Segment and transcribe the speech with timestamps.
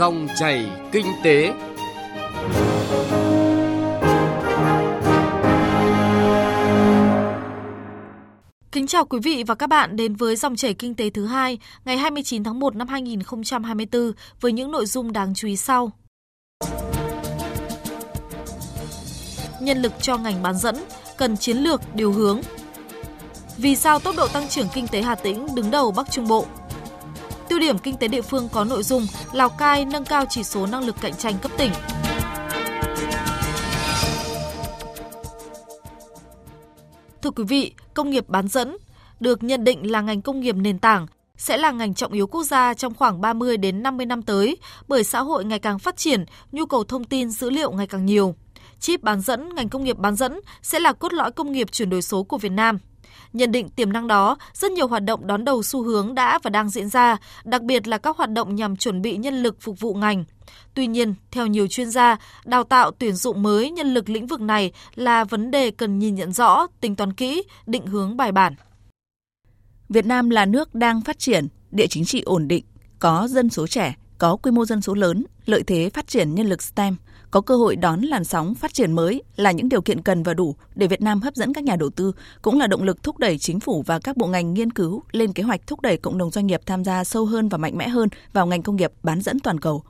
[0.00, 1.52] Dòng chảy kinh tế.
[8.72, 11.58] Kính chào quý vị và các bạn đến với dòng chảy kinh tế thứ hai
[11.84, 15.90] ngày 29 tháng 1 năm 2024 với những nội dung đáng chú ý sau.
[19.60, 20.76] Nhân lực cho ngành bán dẫn,
[21.18, 22.40] cần chiến lược điều hướng.
[23.56, 26.46] Vì sao tốc độ tăng trưởng kinh tế Hà Tĩnh đứng đầu Bắc Trung Bộ?
[27.50, 30.66] Tiêu điểm kinh tế địa phương có nội dung Lào Cai nâng cao chỉ số
[30.66, 31.72] năng lực cạnh tranh cấp tỉnh.
[37.22, 38.76] Thưa quý vị, công nghiệp bán dẫn
[39.20, 41.06] được nhận định là ngành công nghiệp nền tảng
[41.36, 44.56] sẽ là ngành trọng yếu quốc gia trong khoảng 30 đến 50 năm tới
[44.88, 48.06] bởi xã hội ngày càng phát triển, nhu cầu thông tin dữ liệu ngày càng
[48.06, 48.34] nhiều.
[48.80, 51.90] Chip bán dẫn, ngành công nghiệp bán dẫn sẽ là cốt lõi công nghiệp chuyển
[51.90, 52.78] đổi số của Việt Nam.
[53.32, 56.50] Nhận định tiềm năng đó, rất nhiều hoạt động đón đầu xu hướng đã và
[56.50, 59.80] đang diễn ra, đặc biệt là các hoạt động nhằm chuẩn bị nhân lực phục
[59.80, 60.24] vụ ngành.
[60.74, 64.40] Tuy nhiên, theo nhiều chuyên gia, đào tạo tuyển dụng mới nhân lực lĩnh vực
[64.40, 68.54] này là vấn đề cần nhìn nhận rõ, tính toán kỹ, định hướng bài bản.
[69.88, 72.64] Việt Nam là nước đang phát triển, địa chính trị ổn định,
[72.98, 76.46] có dân số trẻ, có quy mô dân số lớn, lợi thế phát triển nhân
[76.46, 76.96] lực STEM,
[77.30, 80.34] có cơ hội đón làn sóng phát triển mới là những điều kiện cần và
[80.34, 83.18] đủ để Việt Nam hấp dẫn các nhà đầu tư, cũng là động lực thúc
[83.18, 86.18] đẩy chính phủ và các bộ ngành nghiên cứu lên kế hoạch thúc đẩy cộng
[86.18, 88.92] đồng doanh nghiệp tham gia sâu hơn và mạnh mẽ hơn vào ngành công nghiệp
[89.02, 89.82] bán dẫn toàn cầu.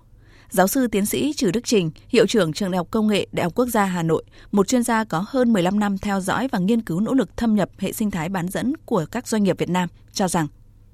[0.51, 3.45] Giáo sư tiến sĩ Trừ Đức Trình, hiệu trưởng trường Đại học Công nghệ Đại
[3.45, 6.59] học Quốc gia Hà Nội, một chuyên gia có hơn 15 năm theo dõi và
[6.59, 9.59] nghiên cứu nỗ lực thâm nhập hệ sinh thái bán dẫn của các doanh nghiệp
[9.59, 10.47] Việt Nam, cho rằng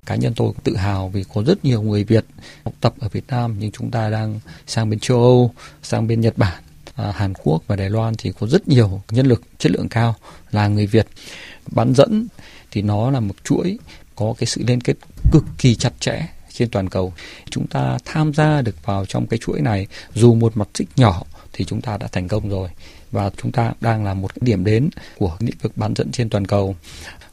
[0.06, 2.24] cá nhân tôi cũng tự hào vì có rất nhiều người Việt
[2.64, 6.20] học tập ở Việt Nam nhưng chúng ta đang sang bên châu Âu, sang bên
[6.20, 6.62] Nhật Bản,
[6.94, 10.14] à, Hàn Quốc và Đài Loan thì có rất nhiều nhân lực chất lượng cao
[10.50, 11.06] là người Việt.
[11.66, 12.27] Bán dẫn
[12.70, 13.78] thì nó là một chuỗi
[14.14, 14.96] có cái sự liên kết
[15.32, 17.12] cực kỳ chặt chẽ trên toàn cầu.
[17.50, 21.22] Chúng ta tham gia được vào trong cái chuỗi này dù một mặt tích nhỏ
[21.52, 22.68] thì chúng ta đã thành công rồi
[23.10, 26.46] và chúng ta đang là một điểm đến của lĩnh vực bán dẫn trên toàn
[26.46, 26.77] cầu.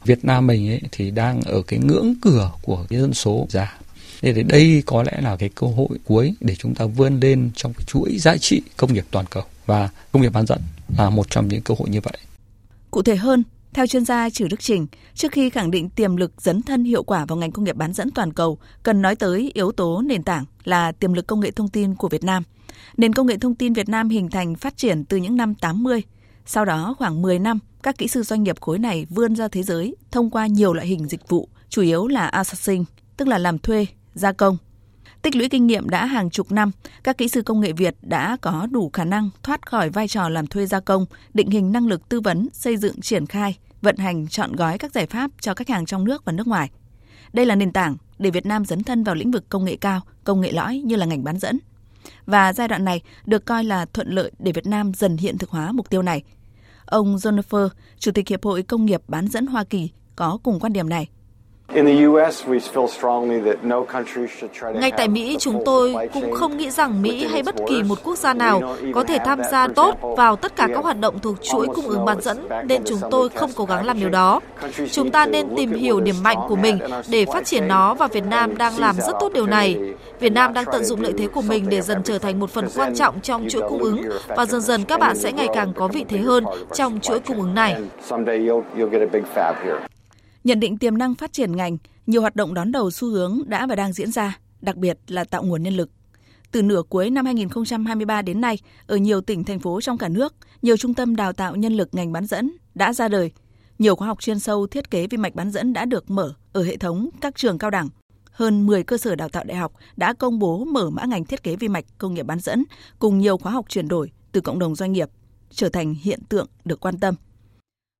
[0.04, 3.78] Việt Nam mình ấy thì đang ở cái ngưỡng cửa của cái dân số già.
[4.22, 7.50] Thế thì đây có lẽ là cái cơ hội cuối để chúng ta vươn lên
[7.56, 10.60] trong cái chuỗi giá trị công nghiệp toàn cầu và công nghiệp bán dẫn
[10.98, 12.18] là một trong những cơ hội như vậy.
[12.90, 13.42] Cụ thể hơn,
[13.72, 17.02] theo chuyên gia Trử Đức Trình, trước khi khẳng định tiềm lực dấn thân hiệu
[17.02, 20.22] quả vào ngành công nghiệp bán dẫn toàn cầu, cần nói tới yếu tố nền
[20.22, 22.42] tảng là tiềm lực công nghệ thông tin của Việt Nam.
[22.96, 26.02] Nền công nghệ thông tin Việt Nam hình thành phát triển từ những năm 80.
[26.46, 29.62] Sau đó khoảng 10 năm, các kỹ sư doanh nghiệp khối này vươn ra thế
[29.62, 32.84] giới thông qua nhiều loại hình dịch vụ, chủ yếu là outsourcing,
[33.16, 34.56] tức là làm thuê, gia công.
[35.22, 36.70] Tích lũy kinh nghiệm đã hàng chục năm,
[37.04, 40.28] các kỹ sư công nghệ Việt đã có đủ khả năng thoát khỏi vai trò
[40.28, 43.96] làm thuê gia công, định hình năng lực tư vấn, xây dựng triển khai, vận
[43.96, 46.70] hành chọn gói các giải pháp cho khách hàng trong nước và nước ngoài.
[47.32, 50.00] Đây là nền tảng để Việt Nam dấn thân vào lĩnh vực công nghệ cao,
[50.24, 51.58] công nghệ lõi như là ngành bán dẫn.
[52.26, 55.50] Và giai đoạn này được coi là thuận lợi để Việt Nam dần hiện thực
[55.50, 56.22] hóa mục tiêu này.
[56.86, 60.72] Ông Jennifer, Chủ tịch Hiệp hội Công nghiệp bán dẫn Hoa Kỳ, có cùng quan
[60.72, 61.08] điểm này.
[64.74, 68.18] Ngay tại Mỹ, chúng tôi cũng không nghĩ rằng Mỹ hay bất kỳ một quốc
[68.18, 71.66] gia nào có thể tham gia tốt vào tất cả các hoạt động thuộc chuỗi
[71.66, 74.40] cung ứng bán dẫn, nên chúng tôi không cố gắng làm điều đó.
[74.90, 76.78] Chúng ta nên tìm hiểu điểm mạnh của mình
[77.10, 79.78] để phát triển nó và Việt Nam đang làm rất tốt điều này.
[80.20, 82.68] Việt Nam đang tận dụng lợi thế của mình để dần trở thành một phần
[82.76, 85.88] quan trọng trong chuỗi cung ứng và dần dần các bạn sẽ ngày càng có
[85.88, 87.76] vị thế hơn trong chuỗi cung ứng này.
[90.44, 93.66] Nhận định tiềm năng phát triển ngành, nhiều hoạt động đón đầu xu hướng đã
[93.66, 95.90] và đang diễn ra, đặc biệt là tạo nguồn nhân lực.
[96.50, 100.34] Từ nửa cuối năm 2023 đến nay, ở nhiều tỉnh thành phố trong cả nước,
[100.62, 103.30] nhiều trung tâm đào tạo nhân lực ngành bán dẫn đã ra đời.
[103.78, 106.62] Nhiều khóa học chuyên sâu thiết kế vi mạch bán dẫn đã được mở ở
[106.62, 107.88] hệ thống các trường cao đẳng.
[108.30, 111.42] Hơn 10 cơ sở đào tạo đại học đã công bố mở mã ngành thiết
[111.42, 112.64] kế vi mạch công nghiệp bán dẫn
[112.98, 115.08] cùng nhiều khóa học chuyển đổi từ cộng đồng doanh nghiệp,
[115.50, 117.14] trở thành hiện tượng được quan tâm.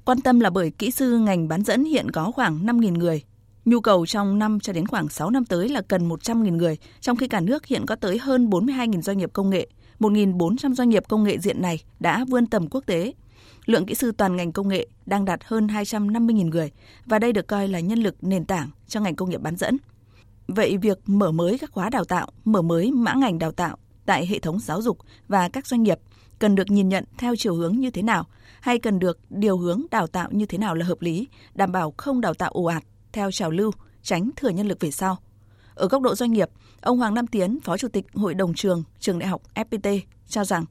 [0.04, 3.22] Quan tâm là bởi kỹ sư ngành bán dẫn hiện có khoảng 5.000 người.
[3.64, 7.16] Nhu cầu trong năm cho đến khoảng 6 năm tới là cần 100.000 người, trong
[7.16, 9.66] khi cả nước hiện có tới hơn 42.000 doanh nghiệp công nghệ.
[10.00, 13.12] 1.400 doanh nghiệp công nghệ diện này đã vươn tầm quốc tế.
[13.66, 16.70] Lượng kỹ sư toàn ngành công nghệ đang đạt hơn 250.000 người
[17.06, 19.76] và đây được coi là nhân lực nền tảng cho ngành công nghiệp bán dẫn.
[20.48, 23.76] Vậy việc mở mới các khóa đào tạo, mở mới mã ngành đào tạo
[24.06, 25.98] tại hệ thống giáo dục và các doanh nghiệp
[26.44, 28.26] cần được nhìn nhận theo chiều hướng như thế nào
[28.60, 31.94] hay cần được điều hướng đào tạo như thế nào là hợp lý, đảm bảo
[31.96, 32.82] không đào tạo ồ ạt
[33.12, 35.18] theo trào lưu, tránh thừa nhân lực về sau.
[35.74, 36.48] Ở góc độ doanh nghiệp,
[36.80, 40.44] ông Hoàng Nam Tiến, Phó Chủ tịch Hội đồng trường Trường Đại học FPT cho
[40.44, 40.64] rằng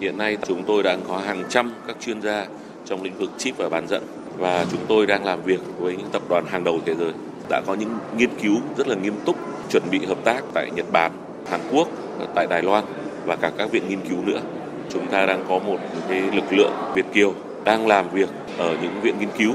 [0.00, 2.46] Hiện nay chúng tôi đang có hàng trăm các chuyên gia
[2.86, 4.02] trong lĩnh vực chip và bán dẫn
[4.38, 7.12] và chúng tôi đang làm việc với những tập đoàn hàng đầu thế giới
[7.50, 9.36] đã có những nghiên cứu rất là nghiêm túc
[9.70, 11.12] chuẩn bị hợp tác tại Nhật Bản,
[11.50, 11.88] Hàn Quốc,
[12.34, 12.84] tại Đài Loan
[13.24, 14.40] và cả các viện nghiên cứu nữa.
[14.88, 17.34] Chúng ta đang có một cái lực lượng Việt kiều
[17.64, 19.52] đang làm việc ở những viện nghiên cứu,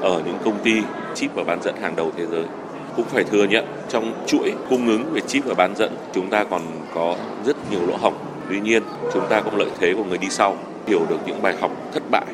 [0.00, 0.72] ở những công ty
[1.14, 2.44] chip và bán dẫn hàng đầu thế giới.
[2.96, 6.44] Cũng phải thừa nhận trong chuỗi cung ứng về chip và bán dẫn chúng ta
[6.44, 6.62] còn
[6.94, 8.14] có rất nhiều lỗ hổng.
[8.48, 8.82] Tuy nhiên,
[9.12, 10.56] chúng ta có lợi thế của người đi sau,
[10.86, 12.26] hiểu được những bài học thất bại,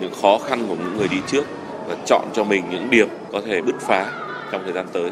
[0.00, 1.44] những khó khăn của những người đi trước
[1.88, 4.06] và chọn cho mình những điểm có thể bứt phá
[4.52, 5.10] trong thời gian tới.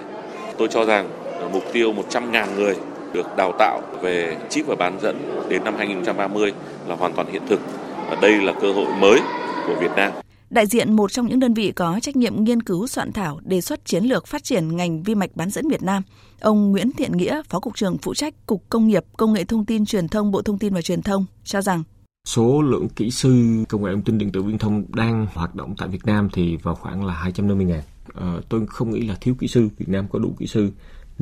[0.59, 1.09] Tôi cho rằng
[1.53, 2.77] mục tiêu 100.000 người
[3.15, 6.53] được đào tạo về chip và bán dẫn đến năm 2030
[6.87, 7.61] là hoàn toàn hiện thực
[8.09, 9.21] và đây là cơ hội mới
[9.67, 10.13] của Việt Nam.
[10.51, 13.61] Đại diện một trong những đơn vị có trách nhiệm nghiên cứu soạn thảo đề
[13.61, 16.03] xuất chiến lược phát triển ngành vi mạch bán dẫn Việt Nam,
[16.41, 19.65] ông Nguyễn Thiện Nghĩa, Phó Cục trưởng phụ trách Cục Công nghiệp Công nghệ Thông
[19.65, 21.83] tin Truyền thông Bộ Thông tin và Truyền thông cho rằng
[22.29, 25.75] Số lượng kỹ sư công nghệ thông tin điện tử viễn thông đang hoạt động
[25.79, 27.83] tại Việt Nam thì vào khoảng là 250 ngàn.
[28.15, 30.71] À, tôi không nghĩ là thiếu kỹ sư, Việt Nam có đủ kỹ sư,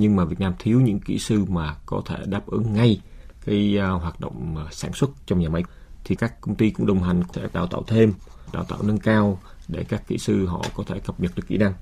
[0.01, 3.01] nhưng mà Việt Nam thiếu những kỹ sư mà có thể đáp ứng ngay
[3.45, 5.63] cái à, hoạt động à, sản xuất trong nhà máy.
[6.05, 8.13] Thì các công ty cũng đồng hành sẽ đào tạo thêm,
[8.53, 9.39] đào tạo nâng cao
[9.69, 11.73] để các kỹ sư họ có thể cập nhật được kỹ năng.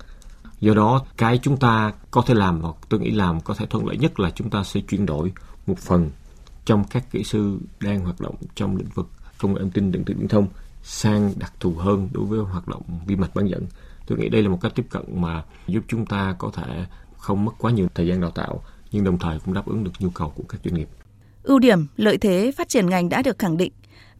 [0.59, 3.87] Do đó, cái chúng ta có thể làm hoặc tôi nghĩ làm có thể thuận
[3.87, 5.31] lợi nhất là chúng ta sẽ chuyển đổi
[5.67, 6.09] một phần
[6.65, 9.09] trong các kỹ sư đang hoạt động trong lĩnh vực
[9.41, 10.47] công nghệ thông tin điện tử viễn thông
[10.83, 13.67] sang đặc thù hơn đối với hoạt động vi mạch bán dẫn.
[14.07, 16.85] Tôi nghĩ đây là một cách tiếp cận mà giúp chúng ta có thể
[17.19, 19.91] không mất quá nhiều thời gian đào tạo nhưng đồng thời cũng đáp ứng được
[19.99, 20.87] nhu cầu của các doanh nghiệp.
[21.43, 23.71] Ưu điểm, lợi thế phát triển ngành đã được khẳng định.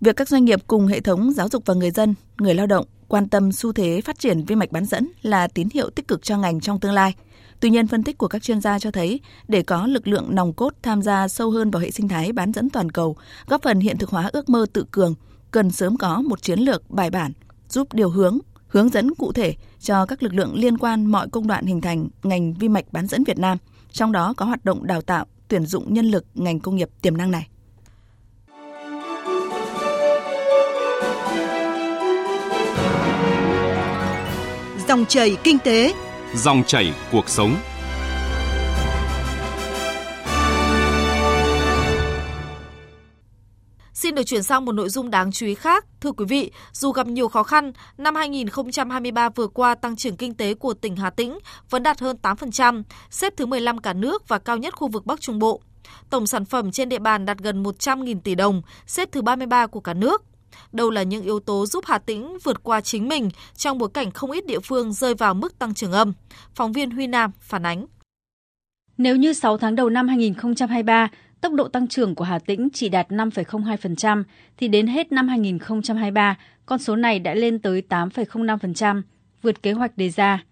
[0.02, 2.86] Việc các doanh nghiệp cùng hệ thống giáo dục và người dân, người lao động
[3.08, 6.24] quan tâm xu thế phát triển vi mạch bán dẫn là tín hiệu tích cực
[6.24, 7.16] cho ngành trong tương lai–
[7.60, 10.54] Tuy nhiên, phân tích của các chuyên gia cho thấy, để có lực lượng nòng
[10.54, 13.18] cốt tham gia sâu hơn vào hệ sinh thái bán dẫn toàn cầu,
[13.48, 15.16] góp phần hiện thực hóa ước mơ tự cường,
[15.52, 17.32] cần sớm có một chiến lược bài bản,
[17.70, 18.38] giúp điều hướng,
[18.70, 22.08] hướng dẫn cụ thể cho các lực lượng liên quan mọi công đoạn hình thành
[22.24, 23.58] ngành vi mạch bán dẫn Việt Nam,
[23.92, 27.18] trong đó có hoạt động đào tạo, tuyển dụng nhân lực ngành công nghiệp tiềm
[27.18, 27.48] năng này.
[34.88, 35.94] Dòng chảy kinh tế
[36.36, 37.56] Dòng chảy cuộc sống.
[44.10, 45.86] Xin được chuyển sang một nội dung đáng chú ý khác.
[46.02, 50.34] Thưa quý vị, dù gặp nhiều khó khăn, năm 2023 vừa qua tăng trưởng kinh
[50.34, 51.40] tế của tỉnh Hà Tĩnh
[51.70, 55.22] vẫn đạt hơn 8%, xếp thứ 15 cả nước và cao nhất khu vực Bắc
[55.22, 55.62] Trung Bộ.
[56.10, 59.80] Tổng sản phẩm trên địa bàn đạt gần 100.000 tỷ đồng, xếp thứ 33 của
[59.80, 60.24] cả nước.
[60.72, 64.12] Đâu là những yếu tố giúp Hà Tĩnh vượt qua chính mình trong bối cảnh
[64.12, 66.14] không ít địa phương rơi vào mức tăng trưởng âm?
[66.56, 67.86] Phóng viên Huy Nam phản ánh.
[68.98, 71.10] Nếu như 6 tháng đầu năm 2023,
[71.42, 74.24] tốc độ tăng trưởng của Hà Tĩnh chỉ đạt 5,02%,
[74.58, 79.02] thì đến hết năm 2023, con số này đã lên tới 8,05%,
[79.42, 80.44] vượt kế hoạch đề ra.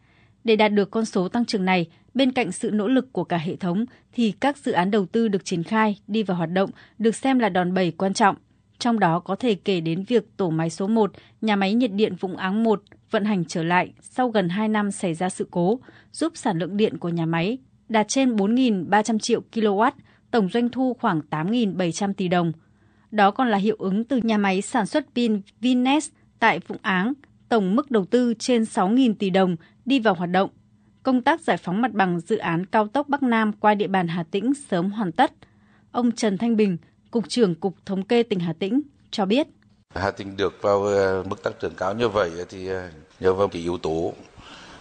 [0.44, 3.38] Để đạt được con số tăng trưởng này, bên cạnh sự nỗ lực của cả
[3.38, 6.70] hệ thống, thì các dự án đầu tư được triển khai, đi vào hoạt động
[6.98, 8.36] được xem là đòn bẩy quan trọng.
[8.80, 11.12] Trong đó có thể kể đến việc tổ máy số 1,
[11.42, 14.92] nhà máy nhiệt điện Vũng Áng 1 vận hành trở lại sau gần 2 năm
[14.92, 15.80] xảy ra sự cố,
[16.12, 17.58] giúp sản lượng điện của nhà máy
[17.90, 19.92] đạt trên 4.300 triệu kW,
[20.32, 22.52] tổng doanh thu khoảng 8.700 tỷ đồng.
[23.12, 26.10] Đó còn là hiệu ứng từ nhà máy sản xuất pin Vines
[26.40, 27.14] tại Phụng Áng,
[27.50, 30.50] tổng mức đầu tư trên 6.000 tỷ đồng đi vào hoạt động.
[31.04, 34.08] Công tác giải phóng mặt bằng dự án cao tốc Bắc Nam qua địa bàn
[34.08, 35.32] Hà Tĩnh sớm hoàn tất.
[35.92, 36.78] Ông Trần Thanh Bình,
[37.12, 39.48] Cục trưởng Cục Thống kê tỉnh Hà Tĩnh cho biết.
[39.96, 43.48] Hà Tĩnh được vào ờ, mức tăng trưởng cao như vậy thì ờ, nhờ vào
[43.48, 44.14] cái yếu tố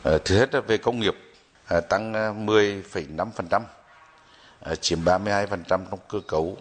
[0.03, 1.15] ờ, thứ hết là về công nghiệp
[1.89, 2.13] tăng
[2.47, 3.61] 10,5%,
[4.61, 6.57] Ờ, chiếm 32% trong cơ cấu.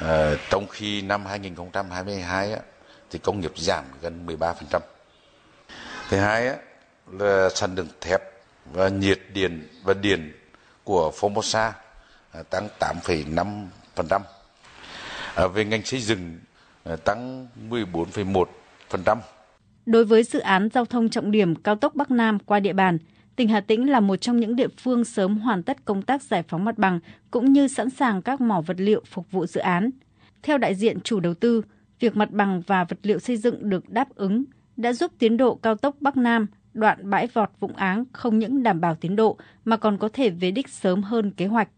[0.00, 2.56] Ờ, trong khi năm 2022
[3.10, 4.82] thì công nghiệp giảm gần 13%.
[6.08, 6.56] Thứ hai
[7.12, 8.22] là sản lượng thép
[8.72, 10.32] và nhiệt điện và điện
[10.84, 11.72] của Formosa
[12.32, 14.20] ờ, tăng 8,5%.
[15.34, 16.38] À, về ngành xây dựng
[16.84, 19.16] à, tăng 14,1%.
[19.86, 22.98] Đối với dự án giao thông trọng điểm cao tốc Bắc Nam qua địa bàn,
[23.40, 26.42] tỉnh Hà Tĩnh là một trong những địa phương sớm hoàn tất công tác giải
[26.48, 29.90] phóng mặt bằng cũng như sẵn sàng các mỏ vật liệu phục vụ dự án.
[30.42, 31.62] Theo đại diện chủ đầu tư,
[32.00, 34.44] việc mặt bằng và vật liệu xây dựng được đáp ứng
[34.76, 38.62] đã giúp tiến độ cao tốc Bắc Nam đoạn bãi vọt Vũng Áng không những
[38.62, 41.68] đảm bảo tiến độ mà còn có thể về đích sớm hơn kế hoạch.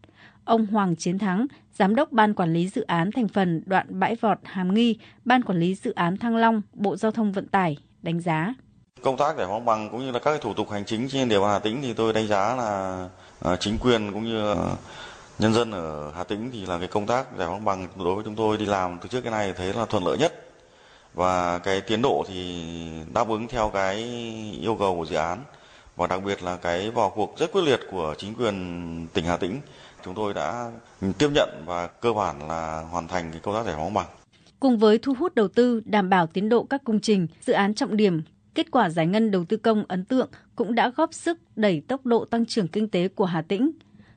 [0.45, 4.15] Ông Hoàng Chiến Thắng, Giám đốc Ban Quản lý Dự án thành phần đoạn bãi
[4.15, 7.77] vọt Hàm Nghi, Ban Quản lý Dự án Thăng Long, Bộ Giao thông Vận tải
[8.01, 8.53] đánh giá.
[9.03, 11.39] Công tác giải phóng bằng cũng như là các thủ tục hành chính trên địa
[11.39, 13.09] bàn Hà Tĩnh thì tôi đánh giá là
[13.41, 14.55] à, chính quyền cũng như
[15.39, 18.23] nhân dân ở Hà Tĩnh thì là cái công tác giải phóng bằng đối với
[18.23, 20.45] chúng tôi đi làm từ trước cái này thấy là thuận lợi nhất
[21.13, 22.63] và cái tiến độ thì
[23.13, 23.95] đáp ứng theo cái
[24.61, 25.43] yêu cầu của dự án
[25.95, 29.37] và đặc biệt là cái vào cuộc rất quyết liệt của chính quyền tỉnh Hà
[29.37, 29.61] Tĩnh
[30.05, 30.71] Chúng tôi đã
[31.17, 34.05] tiếp nhận và cơ bản là hoàn thành cái công tác giải phóng bằng.
[34.59, 37.75] Cùng với thu hút đầu tư, đảm bảo tiến độ các công trình, dự án
[37.75, 38.21] trọng điểm,
[38.55, 42.05] kết quả giải ngân đầu tư công ấn tượng cũng đã góp sức đẩy tốc
[42.05, 43.71] độ tăng trưởng kinh tế của Hà Tĩnh.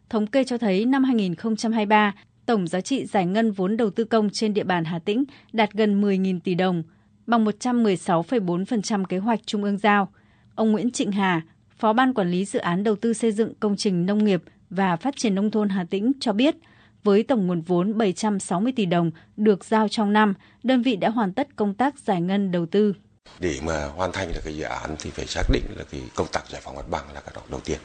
[0.09, 2.15] Thống kê cho thấy năm 2023,
[2.47, 5.73] tổng giá trị giải ngân vốn đầu tư công trên địa bàn Hà Tĩnh đạt
[5.73, 6.83] gần 10.000 tỷ đồng,
[7.27, 10.09] bằng 116,4% kế hoạch trung ương giao.
[10.55, 11.43] Ông Nguyễn Trịnh Hà,
[11.79, 14.97] Phó Ban Quản lý Dự án Đầu tư xây dựng công trình nông nghiệp và
[14.97, 16.57] Phát triển Nông thôn Hà Tĩnh cho biết,
[17.05, 21.33] với tổng nguồn vốn 760 tỷ đồng được giao trong năm, đơn vị đã hoàn
[21.33, 22.95] tất công tác giải ngân đầu tư.
[23.39, 26.27] Để mà hoàn thành được cái dự án thì phải xác định là cái công
[26.27, 27.79] tác giải phóng mặt bằng là cái đó đầu tiên.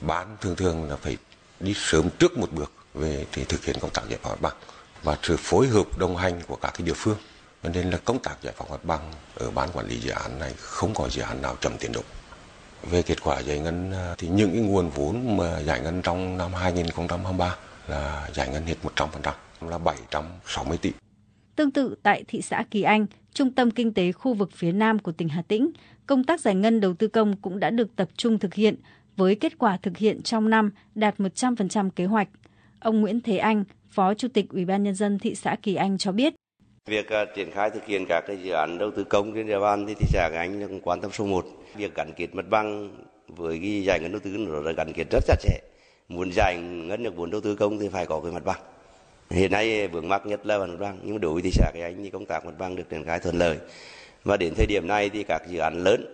[0.00, 1.16] Bán thường thường là phải
[1.60, 4.56] đi sớm trước một bước về thì thực hiện công tác giải phóng mặt bằng
[5.02, 7.16] và sự phối hợp đồng hành của các cái địa phương.
[7.62, 10.54] Nên là công tác giải phóng mặt bằng ở ban quản lý dự án này
[10.58, 12.00] không có dự án nào chậm tiến độ.
[12.82, 16.36] Về kết quả giải ngân à, thì những cái nguồn vốn mà giải ngân trong
[16.38, 17.56] năm 2023
[17.88, 20.92] là giải ngân hết 100%, là 760 tỷ.
[21.60, 24.98] Tương tự tại thị xã Kỳ Anh, trung tâm kinh tế khu vực phía Nam
[24.98, 25.70] của tỉnh Hà Tĩnh,
[26.06, 28.74] công tác giải ngân đầu tư công cũng đã được tập trung thực hiện
[29.16, 32.28] với kết quả thực hiện trong năm đạt 100% kế hoạch.
[32.80, 35.98] Ông Nguyễn Thế Anh, Phó Chủ tịch Ủy ban nhân dân thị xã Kỳ Anh
[35.98, 36.34] cho biết,
[36.86, 39.60] Việc à, triển khai thực hiện các cái dự án đầu tư công trên địa
[39.60, 41.44] bàn thì thị xã Kỳ Anh là quan tâm số 1.
[41.76, 42.90] Việc gắn kết mặt bằng
[43.28, 45.58] với cái giải ngân đầu tư nó là gắn kết rất chặt chẽ.
[46.08, 48.60] Muốn giải ngân được vốn đầu tư công thì phải có cái mặt bằng.
[49.30, 51.82] Hiện nay vướng mắc nhất là mặt bằng, nhưng mà đối với thị xã cái
[51.82, 53.58] Anh thì công tác mặt bằng được triển khai thuận lợi.
[54.24, 56.04] Và đến thời điểm này thì các dự án lớn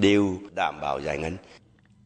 [0.00, 1.36] đều đảm bảo giải ngân.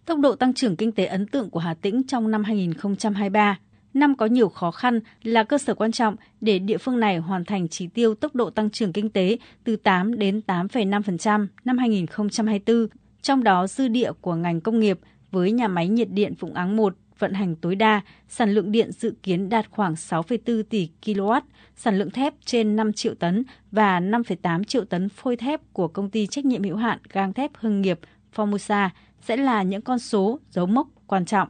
[0.04, 3.58] Tốc độ tăng trưởng kinh tế ấn tượng của Hà Tĩnh trong năm 2023
[3.94, 7.44] năm có nhiều khó khăn là cơ sở quan trọng để địa phương này hoàn
[7.44, 12.86] thành chỉ tiêu tốc độ tăng trưởng kinh tế từ 8 đến 8,5% năm 2024,
[13.22, 14.98] trong đó dư địa của ngành công nghiệp
[15.30, 18.92] với nhà máy nhiệt điện Vũng Áng 1 vận hành tối đa, sản lượng điện
[18.92, 21.40] dự kiến đạt khoảng 6,4 tỷ kW,
[21.76, 26.10] sản lượng thép trên 5 triệu tấn và 5,8 triệu tấn phôi thép của công
[26.10, 28.00] ty trách nhiệm hữu hạn gang thép Hưng nghiệp
[28.36, 28.88] Formosa
[29.20, 31.48] sẽ là những con số dấu mốc quan trọng.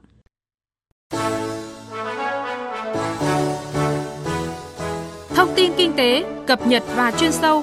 [5.35, 7.62] Thông tin kinh tế, cập nhật và chuyên sâu.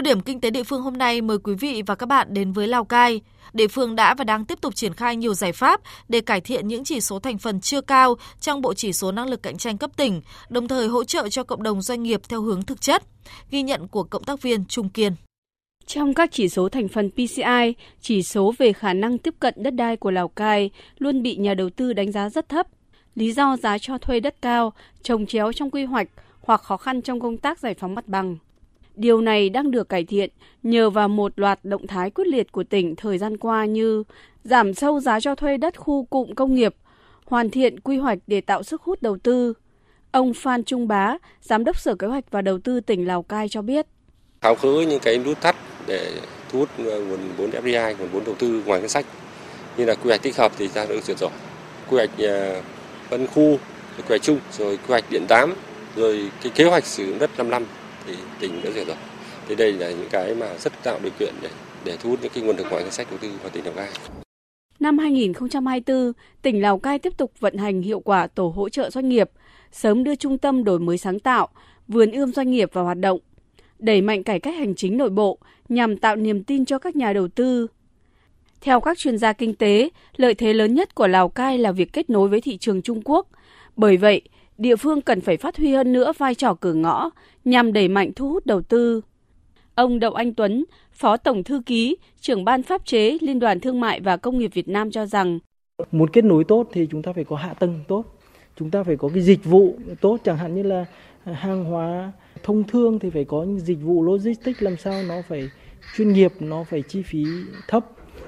[0.00, 2.52] Tiêu điểm kinh tế địa phương hôm nay mời quý vị và các bạn đến
[2.52, 3.20] với Lào Cai.
[3.52, 6.68] Địa phương đã và đang tiếp tục triển khai nhiều giải pháp để cải thiện
[6.68, 9.78] những chỉ số thành phần chưa cao trong bộ chỉ số năng lực cạnh tranh
[9.78, 13.02] cấp tỉnh, đồng thời hỗ trợ cho cộng đồng doanh nghiệp theo hướng thực chất.
[13.50, 15.12] Ghi nhận của cộng tác viên Trung Kiên.
[15.86, 19.74] Trong các chỉ số thành phần PCI, chỉ số về khả năng tiếp cận đất
[19.74, 22.66] đai của Lào Cai luôn bị nhà đầu tư đánh giá rất thấp.
[23.14, 26.08] Lý do giá cho thuê đất cao, trồng chéo trong quy hoạch
[26.40, 28.36] hoặc khó khăn trong công tác giải phóng mặt bằng.
[29.00, 30.30] Điều này đang được cải thiện
[30.62, 34.04] nhờ vào một loạt động thái quyết liệt của tỉnh thời gian qua như
[34.44, 36.74] giảm sâu giá cho thuê đất khu cụm công nghiệp,
[37.24, 39.54] hoàn thiện quy hoạch để tạo sức hút đầu tư.
[40.12, 43.48] Ông Phan Trung Bá, Giám đốc Sở Kế hoạch và Đầu tư tỉnh Lào Cai
[43.48, 43.86] cho biết.
[44.40, 46.12] Tháo khứ những cái nút thắt để
[46.52, 49.06] thu hút nguồn vốn FDI, nguồn vốn đầu tư ngoài ngân sách
[49.76, 51.30] như là quy hoạch tích hợp thì ta đã được duyệt rồi.
[51.90, 52.62] Quy hoạch à,
[53.10, 53.58] phân khu,
[53.96, 55.54] quy hoạch chung, rồi quy hoạch điện 8,
[55.96, 57.64] rồi cái kế hoạch sử dụng đất 5 năm
[58.10, 58.96] thì tỉnh đã duyệt rồi.
[59.48, 61.48] Thì đây là những cái mà rất tạo điều kiện để
[61.84, 63.74] để thu hút những cái nguồn lực ngoài ngân sách đầu tư vào tỉnh Lào
[63.74, 63.88] Cai.
[64.80, 66.12] Năm 2024,
[66.42, 69.30] tỉnh Lào Cai tiếp tục vận hành hiệu quả tổ hỗ trợ doanh nghiệp,
[69.72, 71.48] sớm đưa trung tâm đổi mới sáng tạo,
[71.88, 73.20] vườn ươm doanh nghiệp vào hoạt động,
[73.78, 75.38] đẩy mạnh cải cách hành chính nội bộ
[75.68, 77.66] nhằm tạo niềm tin cho các nhà đầu tư.
[78.60, 81.92] Theo các chuyên gia kinh tế, lợi thế lớn nhất của Lào Cai là việc
[81.92, 83.28] kết nối với thị trường Trung Quốc.
[83.76, 84.22] Bởi vậy,
[84.60, 87.10] địa phương cần phải phát huy hơn nữa vai trò cửa ngõ
[87.44, 89.00] nhằm đẩy mạnh thu hút đầu tư.
[89.74, 93.80] Ông Đậu Anh Tuấn, Phó Tổng Thư ký, trưởng ban pháp chế Liên đoàn Thương
[93.80, 95.38] mại và Công nghiệp Việt Nam cho rằng
[95.92, 98.04] Muốn kết nối tốt thì chúng ta phải có hạ tầng tốt,
[98.58, 100.84] chúng ta phải có cái dịch vụ tốt, chẳng hạn như là
[101.24, 102.12] hàng hóa
[102.42, 105.48] thông thương thì phải có những dịch vụ logistics làm sao nó phải
[105.96, 107.24] chuyên nghiệp, nó phải chi phí
[107.68, 107.86] thấp,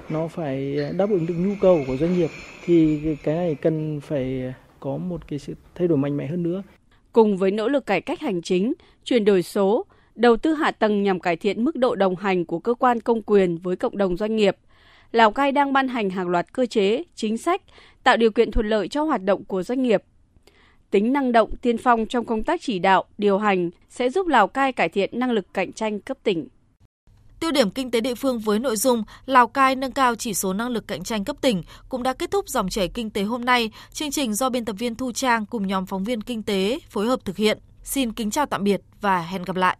[0.09, 2.29] nó phải đáp ứng được nhu cầu của doanh nghiệp
[2.65, 6.63] thì cái này cần phải có một cái sự thay đổi mạnh mẽ hơn nữa.
[7.11, 8.73] Cùng với nỗ lực cải cách hành chính,
[9.03, 9.85] chuyển đổi số,
[10.15, 13.21] đầu tư hạ tầng nhằm cải thiện mức độ đồng hành của cơ quan công
[13.21, 14.57] quyền với cộng đồng doanh nghiệp,
[15.11, 17.61] Lào Cai đang ban hành hàng loạt cơ chế, chính sách
[18.03, 20.03] tạo điều kiện thuận lợi cho hoạt động của doanh nghiệp.
[20.91, 24.47] Tính năng động tiên phong trong công tác chỉ đạo, điều hành sẽ giúp Lào
[24.47, 26.47] Cai cải thiện năng lực cạnh tranh cấp tỉnh.
[27.43, 30.53] Tiêu điểm kinh tế địa phương với nội dung Lào Cai nâng cao chỉ số
[30.53, 33.45] năng lực cạnh tranh cấp tỉnh cũng đã kết thúc dòng chảy kinh tế hôm
[33.45, 33.71] nay.
[33.93, 37.07] Chương trình do biên tập viên Thu Trang cùng nhóm phóng viên kinh tế phối
[37.07, 37.59] hợp thực hiện.
[37.83, 39.77] Xin kính chào tạm biệt và hẹn gặp lại.